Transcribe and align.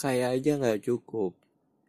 Kaya 0.00 0.32
aja 0.32 0.56
nggak 0.56 0.88
cukup. 0.88 1.36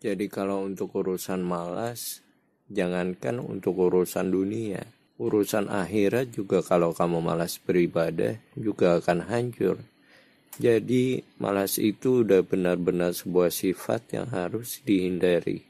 Jadi 0.04 0.27
kalau 0.27 0.68
untuk 0.68 0.92
urusan 1.00 1.40
malas, 1.48 2.19
jangankan 2.68 3.40
untuk 3.40 3.80
urusan 3.87 4.28
dunia, 4.28 4.84
urusan 5.15 5.71
akhirat 5.71 6.36
juga 6.36 6.60
kalau 6.60 6.92
kamu 6.92 7.24
malas 7.24 7.55
beribadah 7.55 8.36
juga 8.60 9.00
akan 9.00 9.32
hancur. 9.32 9.79
Jadi 10.60 11.24
malas 11.39 11.79
itu 11.79 12.28
udah 12.28 12.44
benar-benar 12.44 13.16
sebuah 13.16 13.47
sifat 13.47 14.12
yang 14.12 14.28
harus 14.28 14.84
dihindari. 14.84 15.64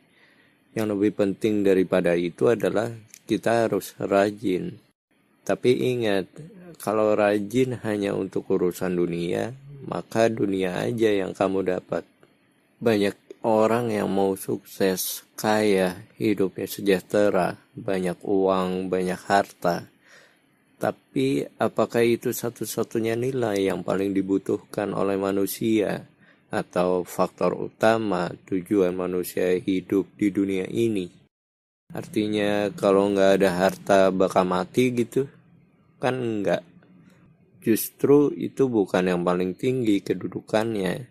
Yang 0.74 0.98
lebih 0.98 1.12
penting 1.22 1.62
daripada 1.62 2.18
itu 2.18 2.50
adalah 2.50 2.90
kita 3.30 3.70
harus 3.70 3.94
rajin. 4.02 4.82
Tapi 5.46 5.78
ingat, 5.94 6.26
kalau 6.82 7.14
rajin 7.14 7.78
hanya 7.86 8.18
untuk 8.18 8.50
urusan 8.50 8.98
dunia, 8.98 9.54
maka 9.86 10.26
dunia 10.26 10.82
aja 10.82 11.14
yang 11.14 11.38
kamu 11.38 11.78
dapat. 11.78 12.11
Banyak 12.82 13.46
orang 13.46 13.94
yang 13.94 14.10
mau 14.10 14.34
sukses, 14.34 15.22
kaya, 15.38 16.02
hidupnya 16.18 16.66
sejahtera, 16.66 17.62
banyak 17.78 18.18
uang, 18.26 18.90
banyak 18.90 19.22
harta. 19.22 19.86
Tapi 20.82 21.46
apakah 21.62 22.02
itu 22.02 22.34
satu-satunya 22.34 23.14
nilai 23.14 23.70
yang 23.70 23.86
paling 23.86 24.18
dibutuhkan 24.18 24.98
oleh 24.98 25.14
manusia 25.14 26.10
atau 26.50 27.06
faktor 27.06 27.54
utama 27.54 28.34
tujuan 28.50 28.98
manusia 28.98 29.54
hidup 29.62 30.10
di 30.18 30.34
dunia 30.34 30.66
ini? 30.66 31.06
Artinya 31.94 32.74
kalau 32.74 33.14
nggak 33.14 33.32
ada 33.38 33.50
harta 33.62 34.00
bakal 34.10 34.42
mati 34.50 34.90
gitu? 34.90 35.30
Kan 36.02 36.18
enggak. 36.18 36.66
Justru 37.62 38.34
itu 38.34 38.66
bukan 38.66 39.06
yang 39.06 39.22
paling 39.22 39.54
tinggi 39.54 40.02
kedudukannya. 40.02 41.11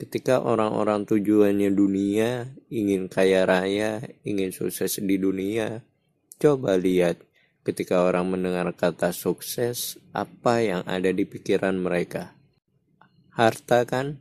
Ketika 0.00 0.40
orang-orang 0.40 1.04
tujuannya 1.04 1.76
dunia, 1.76 2.56
ingin 2.72 3.12
kaya 3.12 3.44
raya, 3.44 4.00
ingin 4.24 4.48
sukses 4.48 4.96
di 4.96 5.20
dunia, 5.20 5.84
coba 6.40 6.80
lihat 6.80 7.20
ketika 7.68 8.08
orang 8.08 8.32
mendengar 8.32 8.72
kata 8.72 9.12
sukses, 9.12 10.00
apa 10.16 10.64
yang 10.64 10.82
ada 10.88 11.12
di 11.12 11.28
pikiran 11.28 11.76
mereka. 11.76 12.32
Harta 13.36 13.84
kan? 13.84 14.16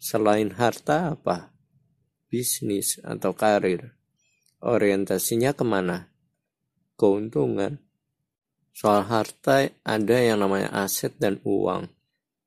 Selain 0.00 0.56
harta 0.56 1.12
apa? 1.12 1.52
Bisnis 2.32 2.96
atau 3.04 3.36
karir 3.36 4.00
orientasinya 4.60 5.56
ke 5.56 5.64
mana? 5.64 6.08
Keuntungan. 6.96 7.80
Soal 8.72 9.04
harta 9.08 9.68
ada 9.84 10.16
yang 10.20 10.40
namanya 10.40 10.72
aset 10.72 11.16
dan 11.20 11.40
uang. 11.44 11.88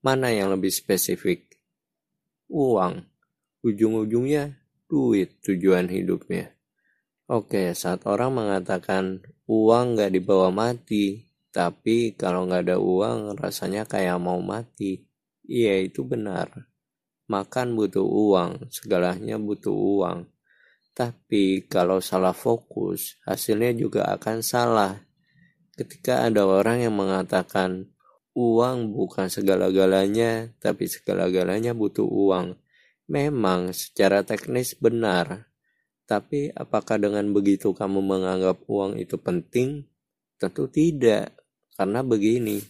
Mana 0.01 0.33
yang 0.33 0.49
lebih 0.53 0.73
spesifik? 0.73 1.53
Uang. 2.51 3.05
Ujung-ujungnya 3.63 4.59
duit 4.91 5.39
tujuan 5.45 5.87
hidupnya. 5.87 6.51
Oke, 7.31 7.71
saat 7.71 8.03
orang 8.03 8.35
mengatakan 8.35 9.23
uang 9.47 9.95
nggak 9.95 10.11
dibawa 10.11 10.51
mati, 10.51 11.23
tapi 11.55 12.11
kalau 12.19 12.43
nggak 12.43 12.67
ada 12.67 12.77
uang 12.81 13.39
rasanya 13.39 13.87
kayak 13.87 14.19
mau 14.19 14.43
mati. 14.43 15.07
Iya 15.47 15.87
itu 15.87 16.03
benar. 16.03 16.51
Makan 17.31 17.79
butuh 17.79 18.03
uang, 18.03 18.67
segalanya 18.67 19.39
butuh 19.39 19.71
uang. 19.71 20.27
Tapi 20.93 21.65
kalau 21.65 22.03
salah 22.03 22.35
fokus, 22.35 23.17
hasilnya 23.25 23.73
juga 23.73 24.11
akan 24.13 24.43
salah. 24.43 24.93
Ketika 25.73 26.27
ada 26.27 26.45
orang 26.45 26.85
yang 26.85 26.93
mengatakan 26.93 27.92
uang 28.33 28.93
bukan 28.93 29.29
segala-galanya, 29.29 30.53
tapi 30.61 30.89
segala-galanya 30.89 31.77
butuh 31.77 32.05
uang. 32.05 32.57
Memang 33.09 33.73
secara 33.73 34.25
teknis 34.25 34.73
benar, 34.77 35.49
tapi 36.09 36.49
apakah 36.53 36.97
dengan 36.97 37.29
begitu 37.31 37.71
kamu 37.73 38.01
menganggap 38.01 38.65
uang 38.65 38.97
itu 38.97 39.17
penting? 39.21 39.85
Tentu 40.41 40.67
tidak, 40.67 41.33
karena 41.77 42.01
begini. 42.01 42.61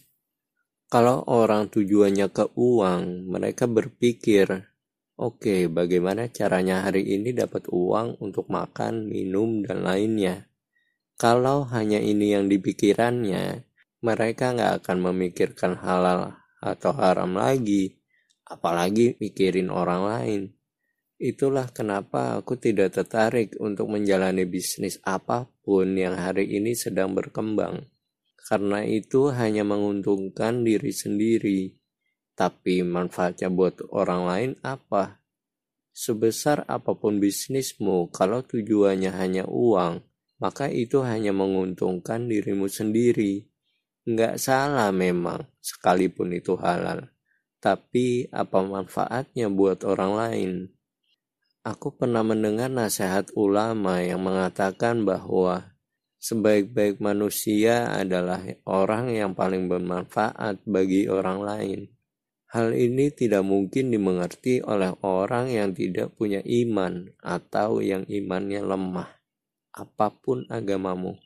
Kalau 0.88 1.26
orang 1.26 1.72
tujuannya 1.72 2.28
ke 2.30 2.54
uang, 2.54 3.26
mereka 3.26 3.66
berpikir 3.66 4.74
Oke, 5.14 5.70
bagaimana 5.70 6.26
caranya 6.26 6.82
hari 6.82 7.06
ini 7.14 7.30
dapat 7.30 7.70
uang 7.70 8.18
untuk 8.18 8.50
makan, 8.50 9.06
minum, 9.06 9.62
dan 9.62 9.86
lainnya? 9.86 10.50
Kalau 11.14 11.62
hanya 11.70 12.02
ini 12.02 12.34
yang 12.34 12.50
dipikirannya, 12.50 13.62
mereka 14.04 14.52
nggak 14.52 14.84
akan 14.84 14.98
memikirkan 15.00 15.80
halal 15.80 16.36
atau 16.60 16.92
haram 16.92 17.32
lagi, 17.32 17.96
apalagi 18.44 19.16
mikirin 19.16 19.72
orang 19.72 20.02
lain. 20.04 20.42
Itulah 21.16 21.72
kenapa 21.72 22.36
aku 22.36 22.60
tidak 22.60 23.00
tertarik 23.00 23.56
untuk 23.56 23.88
menjalani 23.88 24.44
bisnis 24.44 25.00
apa 25.08 25.48
pun 25.64 25.96
yang 25.96 26.20
hari 26.20 26.52
ini 26.52 26.76
sedang 26.76 27.16
berkembang. 27.16 27.88
Karena 28.44 28.84
itu 28.84 29.32
hanya 29.32 29.64
menguntungkan 29.64 30.60
diri 30.68 30.92
sendiri 30.92 31.72
tapi 32.34 32.82
manfaatnya 32.82 33.46
buat 33.46 33.78
orang 33.94 34.22
lain 34.26 34.50
apa? 34.66 35.22
Sebesar 35.94 36.66
apa 36.66 36.98
pun 36.98 37.22
bisnismu, 37.22 38.10
kalau 38.10 38.42
tujuannya 38.42 39.14
hanya 39.14 39.46
uang, 39.46 40.02
maka 40.42 40.66
itu 40.66 41.06
hanya 41.06 41.30
menguntungkan 41.30 42.26
dirimu 42.26 42.66
sendiri. 42.66 43.46
Nggak 44.04 44.36
salah 44.36 44.92
memang, 44.92 45.48
sekalipun 45.64 46.36
itu 46.36 46.60
halal. 46.60 47.08
Tapi 47.56 48.28
apa 48.28 48.60
manfaatnya 48.60 49.48
buat 49.48 49.80
orang 49.88 50.12
lain? 50.12 50.52
Aku 51.64 51.96
pernah 51.96 52.20
mendengar 52.20 52.68
nasihat 52.68 53.32
ulama 53.32 54.04
yang 54.04 54.20
mengatakan 54.20 55.08
bahwa 55.08 55.72
sebaik-baik 56.20 57.00
manusia 57.00 57.88
adalah 57.96 58.44
orang 58.68 59.08
yang 59.08 59.32
paling 59.32 59.72
bermanfaat 59.72 60.60
bagi 60.68 61.08
orang 61.08 61.40
lain. 61.40 61.80
Hal 62.52 62.76
ini 62.76 63.08
tidak 63.08 63.40
mungkin 63.48 63.88
dimengerti 63.88 64.60
oleh 64.60 64.92
orang 65.00 65.48
yang 65.48 65.72
tidak 65.72 66.12
punya 66.12 66.44
iman 66.44 67.08
atau 67.24 67.80
yang 67.80 68.04
imannya 68.12 68.60
lemah, 68.60 69.08
apa 69.72 70.12
pun 70.12 70.44
agamamu. 70.52 71.16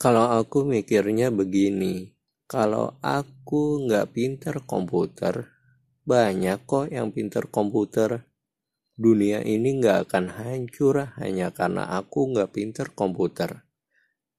Kalau 0.00 0.32
aku 0.32 0.64
mikirnya 0.64 1.28
begini, 1.28 2.08
kalau 2.48 2.96
aku 3.04 3.84
nggak 3.84 4.16
pinter 4.16 4.64
komputer, 4.64 5.52
banyak 6.08 6.64
kok 6.64 6.88
yang 6.88 7.12
pinter 7.12 7.44
komputer. 7.52 8.24
Dunia 8.96 9.44
ini 9.44 9.76
nggak 9.76 10.08
akan 10.08 10.24
hancur 10.32 11.04
hanya 11.20 11.52
karena 11.52 11.84
aku 12.00 12.32
nggak 12.32 12.48
pinter 12.48 12.88
komputer. 12.96 13.60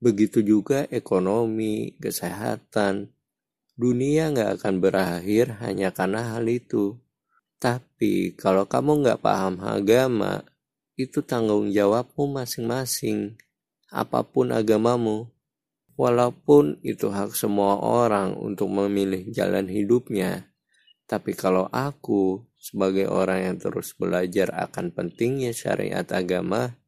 Begitu 0.02 0.42
juga 0.42 0.90
ekonomi, 0.90 1.94
kesehatan, 1.94 3.14
dunia 3.78 4.34
nggak 4.34 4.58
akan 4.58 4.76
berakhir 4.82 5.62
hanya 5.62 5.94
karena 5.94 6.34
hal 6.34 6.50
itu. 6.50 6.98
Tapi 7.62 8.34
kalau 8.34 8.66
kamu 8.66 9.06
nggak 9.06 9.22
paham 9.22 9.62
agama, 9.62 10.42
itu 10.98 11.22
tanggung 11.22 11.70
jawabmu 11.70 12.34
masing-masing. 12.34 13.38
Apa 13.94 14.26
pun 14.26 14.50
agamamu, 14.50 15.30
walaupun 16.00 16.80
itu 16.84 17.12
hak 17.12 17.36
semua 17.36 17.80
orang 17.80 18.36
untuk 18.38 18.72
memilih 18.72 19.28
jalan 19.32 19.68
hidupnya. 19.68 20.52
Tapi 21.08 21.36
kalau 21.36 21.68
aku 21.72 22.48
sebagai 22.56 23.12
orang 23.12 23.52
yang 23.52 23.58
terus 23.60 23.92
belajar 23.98 24.54
akan 24.56 24.96
pentingnya 24.96 25.52
syariat 25.52 26.08
agama, 26.14 26.80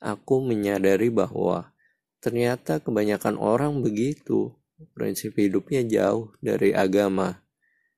aku 0.00 0.40
menyadari 0.40 1.12
bahwa 1.12 1.76
ternyata 2.24 2.80
kebanyakan 2.80 3.36
orang 3.36 3.84
begitu 3.84 4.56
prinsip 4.96 5.36
hidupnya 5.36 5.84
jauh 5.84 6.32
dari 6.40 6.72
agama. 6.72 7.44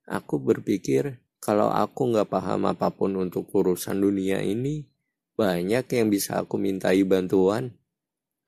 Aku 0.09 0.43
berpikir 0.43 1.23
kalau 1.39 1.71
aku 1.71 2.11
nggak 2.11 2.27
paham 2.27 2.67
apa 2.67 2.91
pun 2.91 3.15
untuk 3.15 3.47
urusan 3.55 4.03
dunia 4.03 4.43
ini, 4.43 4.87
banyak 5.38 5.87
yang 5.87 6.11
bisa 6.11 6.43
aku 6.43 6.59
mintai 6.59 7.06
bantuan. 7.06 7.78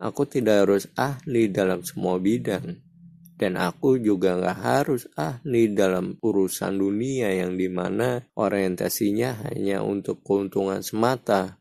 Aku 0.01 0.25
tidak 0.25 0.65
harus 0.65 0.89
ahli 0.97 1.53
dalam 1.53 1.85
semua 1.85 2.17
bidang. 2.17 2.81
Dan 3.37 3.57
aku 3.61 4.01
juga 4.01 4.37
nggak 4.37 4.59
harus 4.61 5.05
ahli 5.13 5.73
dalam 5.77 6.17
urusan 6.21 6.77
dunia 6.77 7.29
yang 7.37 7.57
di 7.57 7.69
mana 7.69 8.21
orientasinya 8.37 9.45
hanya 9.49 9.85
untuk 9.85 10.25
keuntungan 10.25 10.81
semata. 10.81 11.61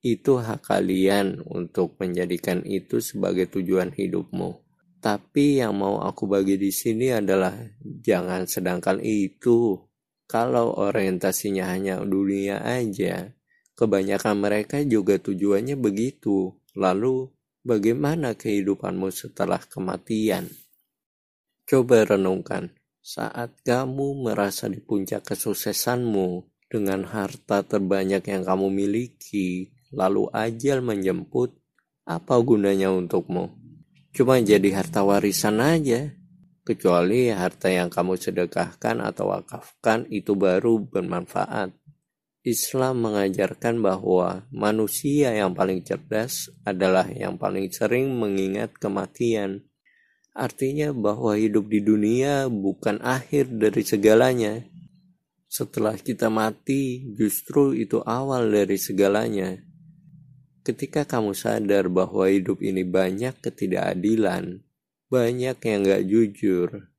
Itu 0.00 0.40
hak 0.40 0.64
kalian 0.72 1.44
untuk 1.44 2.00
menjadikan 2.00 2.64
itu 2.64 3.04
sebagai 3.04 3.52
tujuan 3.52 3.92
hidupmu. 3.92 4.64
Tapi 5.00 5.60
yang 5.60 5.76
mau 5.76 6.00
aku 6.00 6.28
bagi 6.28 6.56
di 6.60 6.72
sini 6.72 7.12
adalah 7.12 7.56
jangan 7.80 8.48
sedangkan 8.48 9.00
itu. 9.04 9.76
Kalau 10.28 10.76
orientasinya 10.80 11.68
hanya 11.72 12.00
dunia 12.04 12.60
aja, 12.64 13.32
kebanyakan 13.76 14.36
mereka 14.36 14.80
juga 14.84 15.16
tujuannya 15.16 15.76
begitu. 15.80 16.56
Lalu, 16.76 17.39
bagaimana 17.62 18.36
kehidupanmu 18.36 19.08
setelah 19.12 19.60
kematian? 19.64 20.48
Coba 21.64 22.02
renungkan, 22.02 22.74
saat 23.00 23.56
kamu 23.62 24.26
merasa 24.26 24.66
di 24.66 24.82
puncak 24.82 25.22
kesuksesanmu, 25.22 26.50
dengan 26.70 27.02
harta 27.02 27.66
terbanyak 27.66 28.22
yang 28.30 28.46
kamu 28.46 28.70
miliki, 28.70 29.74
lalu 29.90 30.30
ajal 30.30 30.78
menjemput, 30.84 31.50
apa 32.06 32.38
gunanya 32.42 32.94
untukmu? 32.94 33.50
Cuma 34.14 34.38
jadi 34.38 34.70
harta 34.74 35.02
warisan 35.02 35.62
aja. 35.62 36.14
Kecuali 36.60 37.32
harta 37.34 37.66
yang 37.66 37.90
kamu 37.90 38.14
sedekahkan 38.14 39.02
atau 39.02 39.34
wakafkan 39.34 40.06
itu 40.12 40.38
baru 40.38 40.78
bermanfaat. 40.78 41.74
Islam 42.40 43.04
mengajarkan 43.04 43.84
bahwa 43.84 44.48
manusia 44.48 45.36
yang 45.36 45.52
paling 45.52 45.84
cerdas 45.84 46.48
adalah 46.64 47.04
yang 47.12 47.36
paling 47.36 47.68
sering 47.68 48.16
mengingat 48.16 48.72
kematian. 48.80 49.68
Artinya 50.32 50.96
bahwa 50.96 51.36
hidup 51.36 51.68
di 51.68 51.84
dunia 51.84 52.48
bukan 52.48 52.96
akhir 53.04 53.52
dari 53.52 53.84
segalanya, 53.84 54.64
setelah 55.50 55.98
kita 55.98 56.30
mati, 56.30 57.10
justru 57.18 57.74
itu 57.74 57.98
awal 58.06 58.54
dari 58.54 58.78
segalanya. 58.78 59.58
Ketika 60.62 61.02
kamu 61.02 61.34
sadar 61.34 61.90
bahwa 61.90 62.30
hidup 62.30 62.62
ini 62.62 62.86
banyak 62.86 63.34
ketidakadilan, 63.42 64.62
banyak 65.10 65.56
yang 65.58 65.80
gak 65.82 66.04
jujur, 66.06 66.89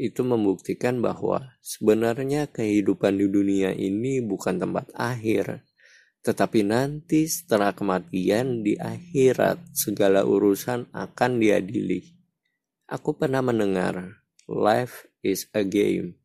itu 0.00 0.24
membuktikan 0.24 1.04
bahwa 1.04 1.52
sebenarnya 1.60 2.48
kehidupan 2.48 3.20
di 3.20 3.28
dunia 3.28 3.76
ini 3.76 4.24
bukan 4.24 4.56
tempat 4.56 4.88
akhir, 4.96 5.60
tetapi 6.24 6.64
nanti 6.64 7.28
setelah 7.28 7.76
kematian 7.76 8.64
di 8.64 8.80
akhirat 8.80 9.60
segala 9.76 10.24
urusan 10.24 10.88
akan 10.96 11.36
diadili. 11.36 12.16
Aku 12.88 13.12
pernah 13.12 13.44
mendengar, 13.44 14.24
life 14.48 15.04
is 15.20 15.44
a 15.52 15.60
game 15.60 16.16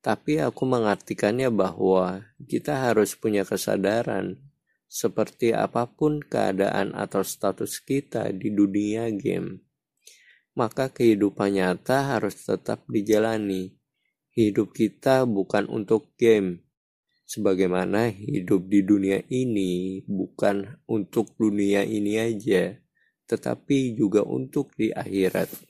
tapi 0.00 0.40
aku 0.40 0.64
mengartikannya 0.64 1.52
bahwa 1.52 2.24
kita 2.48 2.88
harus 2.88 3.12
punya 3.12 3.44
kesadaran 3.44 4.40
seperti 4.88 5.52
apa 5.52 5.86
pun 5.86 6.24
keadaan 6.24 6.96
atau 6.96 7.20
status 7.20 7.78
kita 7.84 8.32
di 8.32 8.50
dunia 8.50 9.12
game. 9.12 9.60
Maka 10.60 10.92
kehidupan 10.92 11.56
nyata 11.56 12.12
harus 12.12 12.36
tetap 12.36 12.84
dijalani. 12.84 13.80
Hidup 14.36 14.76
kita 14.76 15.24
bukan 15.24 15.64
untuk 15.72 16.12
game. 16.20 16.68
Sebagaimana 17.24 18.12
hidup 18.12 18.68
di 18.68 18.84
dunia 18.84 19.24
ini 19.32 20.04
bukan 20.04 20.84
untuk 20.84 21.32
dunia 21.40 21.80
ini 21.80 22.20
aja, 22.20 22.76
tetapi 23.24 23.96
juga 23.96 24.20
untuk 24.20 24.76
di 24.76 24.92
akhirat. 24.92 25.69